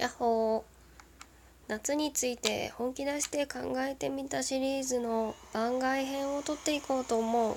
[0.00, 0.62] やっほー。
[1.68, 7.56] 夏について本気出して考えてみたシリーズの番外編を撮っていこうと思う。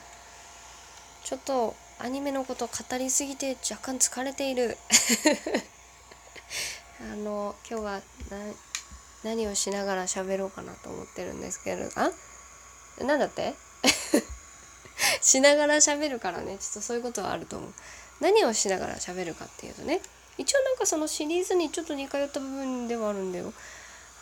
[1.24, 4.78] ちょっとアニメのこと語りすぎて若干疲れている。
[7.00, 8.02] あの今日は
[9.24, 11.92] 何をしながら喋ろうかなと思ってるんですけれど。
[11.96, 12.12] あ？
[13.06, 13.56] なんだって？
[15.24, 16.58] しながら喋るからね。
[16.58, 17.74] ちょっとそういうことはあると思う。
[18.20, 20.02] 何をしながら喋るかっていうとね。
[20.38, 23.54] 一応なんかそのシリーズにちょっと似通った部分ではあるんだよ。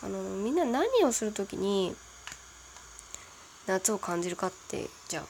[0.02, 1.94] あのみんな何をする時に
[3.66, 5.24] 夏を感じるかってじゃあ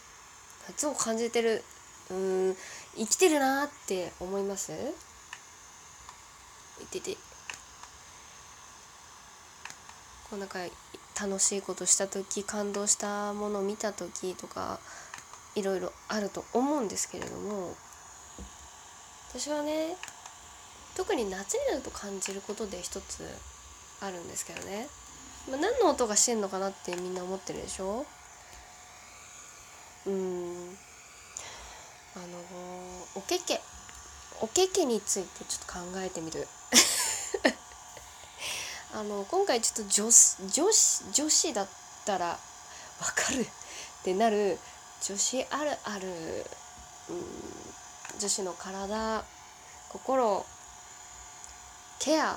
[0.68, 1.62] 夏を感じてる
[2.10, 2.56] うん
[2.96, 4.72] 生きてるなって思います？
[6.82, 7.16] いてて。
[10.30, 10.58] こうなんか
[11.20, 14.80] 楽しいことした時感動したものを見た時とか
[15.54, 17.76] いろいろあると思うんですけれども。
[19.28, 19.96] 私はね
[20.96, 23.24] 特に夏になると感じることで一つ
[24.00, 24.88] あるんですけどね、
[25.48, 28.04] まあ、何の音がしてんのかなってみんな思ってるでしょ？
[30.06, 30.76] うん。
[32.14, 32.24] あの
[33.14, 33.60] おけけ。
[34.40, 36.46] おけけについてちょっと考えてみる。
[38.94, 40.10] あの今回ちょっと女女
[40.72, 41.68] 子女子だっ
[42.04, 42.38] たらわ
[43.14, 43.42] かる。
[43.42, 43.46] っ
[44.04, 44.58] てなる。
[45.04, 46.08] 女子あるある、
[47.10, 47.24] うん、
[48.20, 49.24] 女子の体
[49.88, 50.44] 心。
[52.04, 52.36] ケア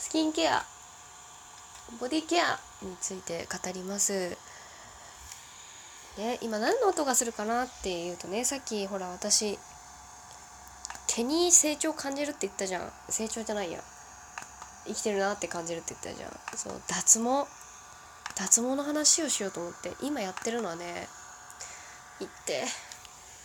[0.00, 0.64] スキンケア
[2.00, 4.36] ボディケアについて語ります。
[6.18, 9.56] ね、今何の音がするかなっていうとねさっきほら私
[11.06, 12.90] 毛に成長感じるって言ったじゃん。
[13.08, 13.78] 成長じゃないや。
[14.84, 16.30] 生きてるなって感じるって言ったじゃん。
[16.56, 17.46] そう脱毛。
[18.34, 21.06] 脱毛の話をしようと思って今やってるのはね
[22.18, 22.64] 行って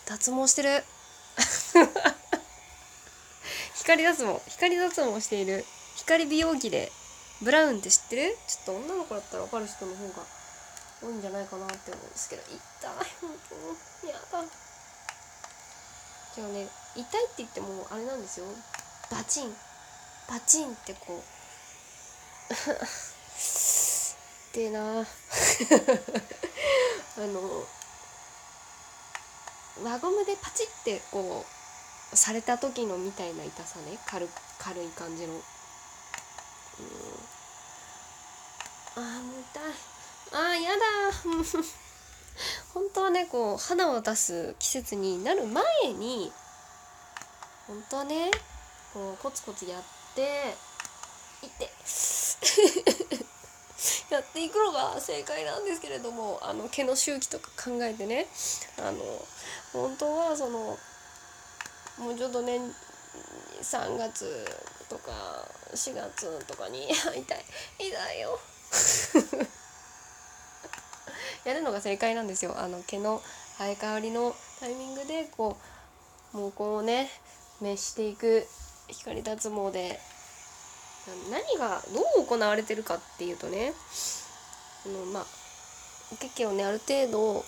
[0.07, 0.83] 脱毛してる。
[3.85, 5.63] 光脱毛光脱毛している。
[5.95, 6.91] 光美容器で
[7.43, 8.35] ブラウンって知ってる？
[8.47, 10.13] ちょっと女の子だったら分かる人の方が
[11.03, 12.59] 多いんじゃないかなって思うんですけど痛い
[13.21, 13.29] 本
[14.01, 14.43] 当にやだ
[16.33, 18.47] じゃあね痛いって言ってもあれなんですよ。
[19.11, 19.55] バチン。
[20.27, 21.23] バチンってこう。
[24.57, 25.05] でな あ
[27.19, 27.67] の
[29.83, 31.51] 輪ゴムでパチってこう
[32.15, 33.97] された時のみたいな痛さね。
[34.07, 34.27] 軽
[34.59, 35.41] 軽い感じの、うん、
[38.95, 39.63] あー痛い。
[40.33, 40.83] あーやだ。
[42.73, 46.33] 本当はねこう肌を出す季節になる前に
[47.67, 48.29] 本当はね
[48.93, 49.83] こうコツコツやっ
[50.15, 50.55] て
[51.41, 51.71] いって。
[54.09, 58.27] やっていくのが正解なんですけれどもあの毛の周期とか考えてね。
[58.77, 59.25] あの
[59.73, 60.77] 本当はその
[61.99, 62.59] もうちょっとね
[63.61, 64.45] 3月
[64.89, 65.11] とか
[65.73, 67.23] 4月とかに痛い
[67.79, 68.19] 痛い。
[68.21, 68.39] よ。
[71.45, 72.55] やるのが正解なんですよ。
[72.57, 73.21] あの毛の
[73.57, 75.57] 生え変わりのタイミングでこ
[76.33, 77.09] う毛根をね
[77.61, 78.45] 熱していく
[78.89, 79.99] 光脱毛で。
[81.29, 83.73] 何がどう行われてるかっていうとね
[84.85, 85.25] あのまあ
[86.11, 87.43] おけけをねある程度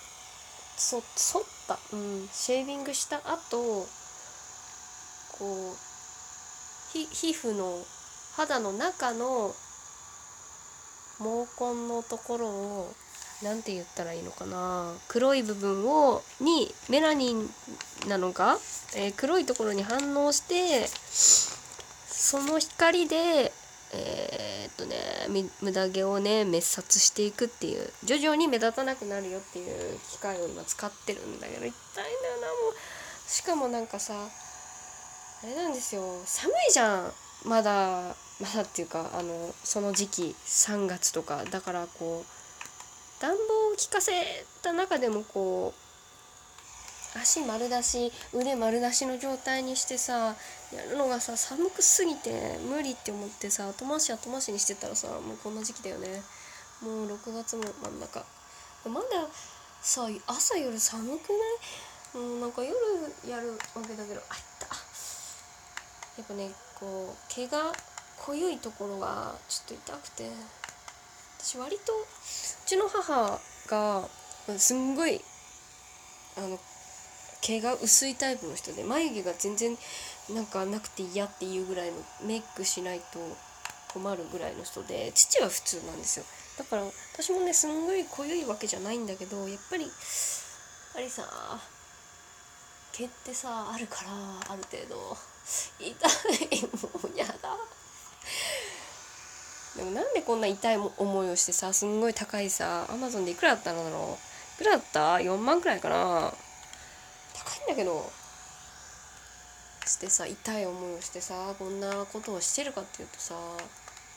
[0.78, 3.88] そ剃った、うん、シェービングした後
[5.38, 5.88] こう
[6.98, 7.84] 皮膚の
[8.36, 9.54] 肌の中の
[11.20, 11.24] 毛
[11.74, 12.94] 根のところを
[13.44, 14.94] 何て言ったらいいのかな。
[15.08, 17.50] 黒い部分をにメラニン
[18.08, 18.58] なのか、
[18.96, 23.52] えー、黒いところに反応してその光で
[23.94, 27.90] えー、っとね無駄毛をね滅殺していくっていう。
[28.04, 31.74] 徐々に目立たなくなるよっていう機械を今使ってるんだけど痛いんだよ
[32.42, 33.30] なもう。
[33.30, 34.14] しかもなんかさ
[35.44, 36.02] あれなんですよ。
[36.26, 37.14] 寒いじゃん。
[37.46, 40.36] まだまだっていうかあのその時期。
[40.46, 41.46] 3月とか。
[41.46, 43.38] だからこう暖房を
[43.76, 44.12] 効かせ
[44.62, 50.36] た中でもこう足丸出し腕丸出しの状態にしてさ
[50.72, 56.22] やるのがさ寒くすぎて無理って思ってさ後回し後回しにしてたらさもうこんな時期だよね。
[56.82, 58.24] もう6月も真ん中。
[58.86, 59.28] まだ
[59.82, 61.30] さ朝夜寒く
[62.14, 62.24] ない？
[62.24, 62.76] もうなんか夜
[63.28, 63.58] やるわ
[63.88, 64.36] けだけどあ
[66.18, 66.50] やっぱね
[66.80, 67.72] こう毛が
[68.18, 70.30] 濃ゆいところがちょっと痛くて
[71.40, 72.06] 私割とう
[72.66, 74.08] ちの母が
[74.58, 75.22] すんごい
[76.38, 76.60] あの
[77.42, 79.78] 毛が薄いタイプの人で眉毛が全然
[80.34, 83.20] なんかなくて嫌っていうぐらいのメイクしないと
[83.94, 86.26] 困るぐらいの人で父は普通なんですよ。
[86.58, 89.92] だから私もねすんごい濃ゆいわけじゃないんだけどやっぱりやっ
[90.96, 91.24] ぱりさ
[92.94, 95.37] 毛ってさあるからある程度。
[95.80, 97.34] 痛いもうやだ。
[99.76, 104.18] でもなんでこんな痛い思いをしてさすんごい高いさアマゾンでいくらだったのだろ
[104.60, 104.62] う。
[104.62, 106.34] いくらだった ?4 万くらいかな。
[107.36, 108.12] 高いんだけど。
[109.86, 113.44] してさ痛い思いをしてさこんなことをしてるかっていうとさやっ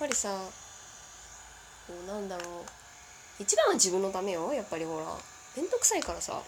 [0.01, 0.37] ぱりさ
[1.87, 2.47] こうなんだろう。
[3.39, 5.05] 一番は自分のためよやっぱりほら。
[5.57, 6.43] 面倒くさいからさ。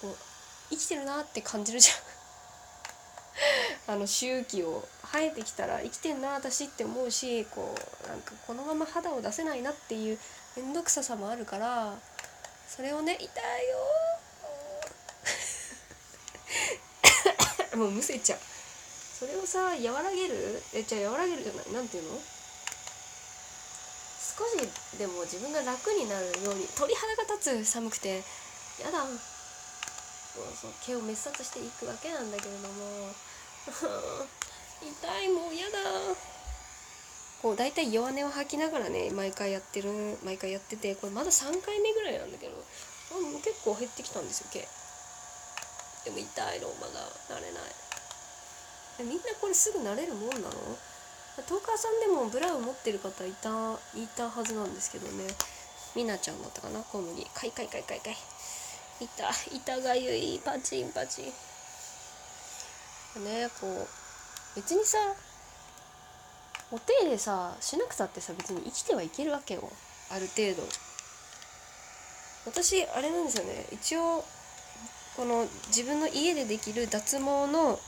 [0.00, 0.16] こう
[0.70, 2.19] 生きてるなって感じるじゃん。
[3.90, 10.18] あの周期を生えてきたら生きてんな私って思うしこうなんかこのまま肌を出せないなっていう
[10.56, 11.94] 面倒くささもあるから
[12.68, 13.78] それをね痛いよ
[17.78, 18.38] もうむせちゃう。
[19.18, 20.62] それをさ和らげる？
[20.72, 21.72] えじゃあ和らげるじゃない？
[21.72, 22.18] なんていうの？
[24.38, 24.56] 少し
[24.98, 27.64] でも自分が楽になるように鳥肌が立つ。
[27.64, 28.22] 寒くて。
[28.82, 29.04] やだ。
[30.60, 33.12] そう毛を滅殺していくわけなんだけれども。
[34.82, 35.78] 痛いもうやだ。
[37.42, 39.90] こう大体弱音を吐きながらね毎回やってる
[40.22, 44.68] 毎回やっててこれまだ3回目ぐらいなんだけどもう結構減ってきたんですよ毛。
[46.04, 47.00] でも痛いのまだ
[47.34, 47.62] 慣れない。
[49.04, 50.50] みんなこれすぐ慣れるもんなの？
[51.48, 55.34] トーカーさんでもブラウン持ってる方いたいたはずなんですけどね。
[55.94, 58.16] みなちゃんだったかな小麦かいかいかいかいかい
[59.00, 60.40] 痛痛がゆい。
[60.44, 61.49] パチンパチン。
[63.18, 64.98] ねこう別にさ
[66.70, 69.68] お手入れさしなくたってさ別に生きてはいけるわけよ。
[70.10, 70.68] ある程度。
[72.46, 73.66] 私あれなんですよね。
[73.72, 74.24] 一応
[75.16, 77.78] この自分の家でできる脱毛の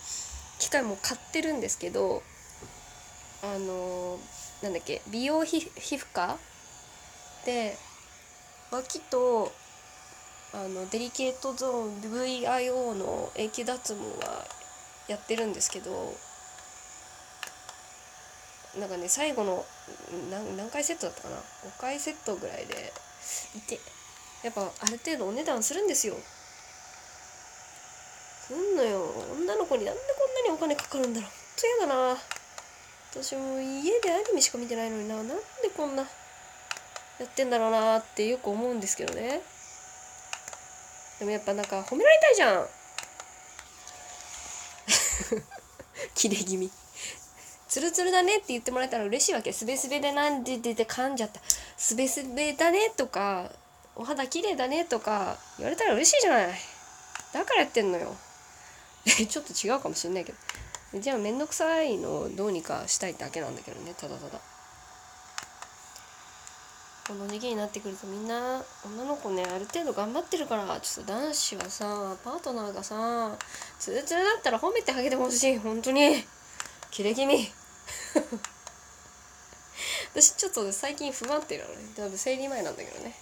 [0.58, 2.22] 機械も買ってるんですけど
[3.42, 4.18] あの
[4.62, 6.36] なんだっけ美容皮膚科？
[7.44, 7.76] で
[8.70, 9.52] 脇と
[10.54, 14.44] あのデリケートゾーン VIO の永久脱毛は
[15.08, 16.14] やってるんですけど
[18.78, 19.64] なんかね最後の
[20.30, 21.40] 何何回セットだったかな？5
[21.80, 22.92] 回セットぐらいで
[23.56, 23.78] いて。
[24.42, 26.16] やっぱある程度お値段するんですよ。
[28.40, 29.06] すんのよ。
[29.38, 31.30] 女の子になんでこんなにお金かかるんだろう。
[31.30, 32.18] ほんと嫌だな。
[33.12, 35.14] 私も家でアニメしか見てないのにな。
[35.14, 35.36] なんで
[35.76, 36.08] こんなや
[37.24, 39.42] ってんだろうなってよく思うんですけどね。
[41.20, 42.66] でもやっぱなんか褒められたいじゃん
[46.14, 46.70] 切れ気味。
[47.68, 49.52] ツルツルだねって言ってもらえたら嬉しいわけ。
[49.52, 51.40] すべすべでなんで出て噛んじゃった。
[51.76, 53.50] すべすべだねとか
[53.96, 56.60] お肌綺麗だねとか言われたら嬉しいじゃない。
[57.32, 58.14] だからやってんのよ。
[59.06, 60.38] ちょっと違うかもしんないけど。
[61.00, 63.94] じゃあ面倒くさいのをどうにかしたいだけなんだけどね。
[63.94, 64.51] ただただ。
[67.06, 73.36] この時期になってくるとみんな女の子ねある程度頑張ってるからちょっと男子はさパートナーがさ
[73.78, 76.24] ツルツルだったら褒めてあげてほしい本当に。
[76.92, 77.50] キレ気味。
[80.12, 81.76] 私ちょっと最近不安定なのね。
[81.96, 83.14] 多分生理前なんだけどね。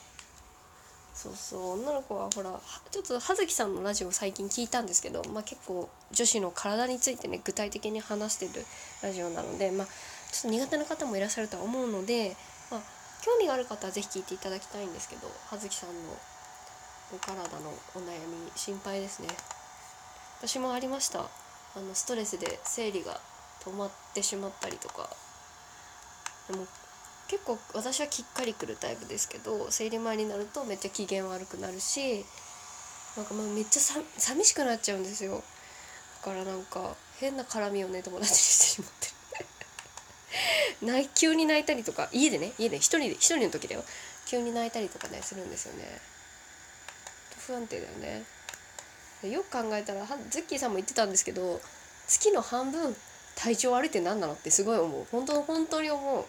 [1.15, 1.81] そうそう。
[1.81, 2.61] 女の子はほら
[2.91, 8.67] ちょっと葉月さんのラジオ最近聞いたんですけど、まあ、結構女子の体についてね具体的に話してる
[9.03, 9.94] ラジオなので、まあ、ちょ
[10.41, 12.37] っと苦手な方もいらっしゃるとは思うので、
[13.23, 15.95] 興味がある方は是非聞いていただきたいんですけど葉月さんの
[17.13, 19.29] お体のお悩み心配ですね。
[20.39, 21.21] 私もありました。
[21.21, 23.21] あのストレスで生理が
[23.62, 25.09] 止まってしまったりとか。
[26.49, 26.67] でも
[27.29, 32.25] 結構私はきっかりくるタイプですけど生理前になるとめっちゃ機嫌悪くなるし
[33.17, 35.43] なんかもうめっちゃさ寂しくなっちゃうんですよ。
[36.25, 39.07] だからなんか変な絡みをね友達にしてしまって。
[39.09, 39.12] る
[40.83, 43.85] 泣急に泣いたりとか家でね家で一人で一人の時だよ。
[44.27, 45.85] 急に泣いたりとかねするんですよね。
[47.47, 48.25] 不安定だよね。
[49.31, 51.61] よく考えたらズッキーさんも言ってたんですけど
[52.07, 52.97] 月の半分
[53.37, 55.07] 体調悪いって何なのってすごい思う。
[55.11, 56.27] 本当本当に思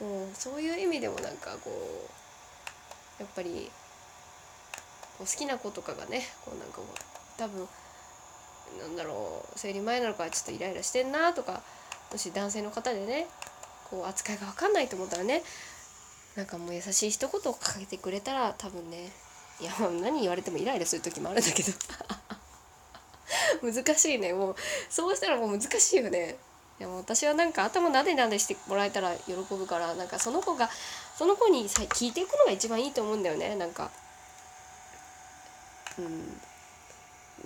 [0.00, 1.70] う、う、そういう意味でもなんかこ
[3.18, 3.70] うやっぱり
[5.18, 6.86] こう好きな子とかがねこうなんかも
[7.38, 7.68] 多分
[8.80, 11.62] なんだろう生理前なのかちょっとイライラしてんなとか
[12.14, 13.26] もし男性の方でね
[13.90, 15.42] こう扱いが分かんないと思ったらね
[16.36, 19.10] なんかもう優しい一言をかけてくれたら多分ね
[19.60, 21.72] いや何言われてもイライラする時もあるんだけど。
[23.62, 24.32] 難しいね。
[24.32, 24.56] もう
[24.88, 26.36] そうしたらもう難しいよね。
[26.78, 30.68] でも私はなんか頭なでなでしてもらえたら喜ぶからなんかその子が
[31.16, 33.56] その子に聞いていくのが一番いいと思うんだよね。
[33.56, 33.90] なんか
[35.98, 36.40] うん。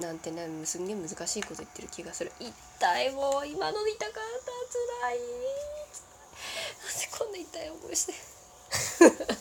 [0.00, 2.32] なんてねすんげえ難しいこと言ってる気がする。
[2.38, 4.52] 痛いもう今の痛かった。
[4.70, 5.18] つらい。
[5.18, 8.14] なんでこんな痛い思いして。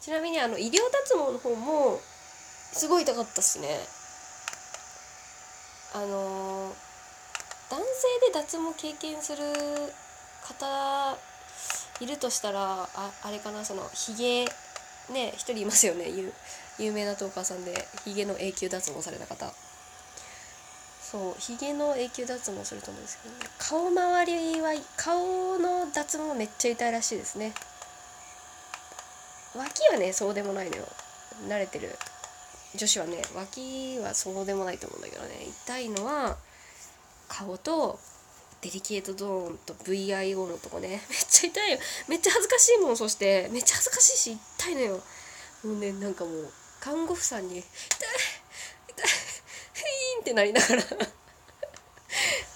[0.00, 2.00] ちなみにあの医療脱毛の方も
[2.72, 3.86] すごい痛かったっすね。
[5.92, 6.74] あのー、
[7.70, 7.86] 男性
[8.26, 9.44] で脱毛経験する
[10.42, 11.16] 方
[12.00, 14.44] いるとしたらああれかなそのひげ
[15.12, 16.08] ね一人いますよね
[16.80, 19.52] 有名なトーカーさんでひげの永久脱毛された方。
[21.10, 27.52] そうひげの永久脱毛すると思うんですけど、ね、顔周りは顔の脱毛めっちゃ痛いらしいですね。
[29.56, 30.84] 脇はねそうでもないのよ。
[31.48, 31.90] 慣れてる。
[32.76, 35.46] 女子はね脇はそうでもないと思うんだけどね。
[35.66, 36.36] 痛いのは
[37.28, 37.98] 顔と
[38.62, 40.88] デリケートゾーンと VIO のとこね。
[41.10, 41.78] めっちゃ痛いよ。
[42.06, 43.48] めっちゃ恥ずかしいもんそして。
[43.50, 45.02] めっちゃ恥ずかしいし痛いのよ。
[45.64, 47.64] もうねなんかもう看護婦さんに「痛い
[48.88, 50.82] 痛いヒーン!」ってなりながら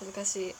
[0.00, 0.54] 恥ずかしい。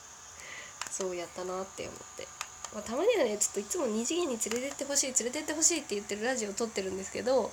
[0.91, 2.25] そうやったなって思って、
[2.73, 7.51] まあ、たまにはねちょっといつも二次元に連れてってほしい連れてってほしいって言ってるラジオを撮ってるんですけど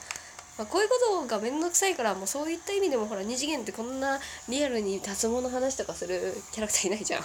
[0.59, 0.95] まあ、こういうこ
[1.27, 7.23] とが面倒くさいからもうそういった意味でもほら二次元ってこんなリアルに脱毛の話とかするキャラクターいないじゃん。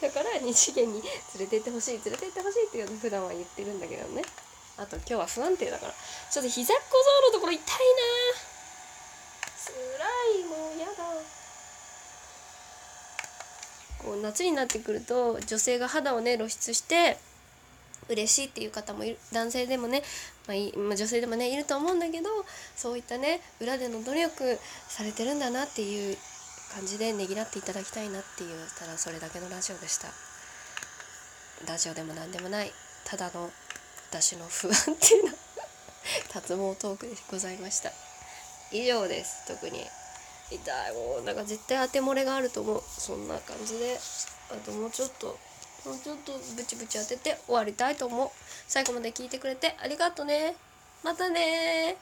[0.00, 1.10] だから二次元に連
[1.40, 4.22] れてってほしい連れてってほしいっていうの普段は言ってるんだけどね。
[4.76, 5.94] あと今日は不安定だから。
[6.30, 6.86] ちょっと膝小僧
[7.28, 7.70] のところ痛いな。
[9.56, 10.06] つら
[10.40, 10.92] いもうやだ。
[13.98, 17.18] こう夏になってくると女性が肌をね露出して
[18.10, 19.18] 嬉しいっていう方もいる。
[19.32, 20.02] 男性でもね、
[20.46, 22.28] まあいまあ、女性でもねいると思うんだけど
[22.76, 26.16] そういったね裏での努力されてるんだなっていう
[26.74, 30.08] 感じでねぎらっていただきたいなっていうただそれだけのラジオでした。
[31.66, 32.72] ラジオでも何でもない。
[33.06, 33.50] ただの
[34.14, 35.32] 私の不安定な
[36.32, 37.90] 脱毛トークでございました。
[38.70, 39.44] 以上です。
[39.48, 39.80] 特に。
[40.52, 40.94] 痛い。
[40.94, 42.82] もうなんか絶対当て漏れがあると思う。
[42.86, 43.98] そんな感じで。
[44.52, 45.36] あともうちょっと。
[45.84, 48.30] もうちょっとブチブチ当てて終わりたいと思う。
[48.68, 50.54] 最後まで聞いてくれてありがとうね。
[51.02, 51.96] またね